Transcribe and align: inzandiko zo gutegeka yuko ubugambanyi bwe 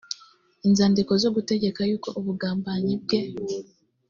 inzandiko 0.67 1.11
zo 1.23 1.29
gutegeka 1.35 1.79
yuko 1.89 2.09
ubugambanyi 2.19 2.93
bwe 3.03 3.21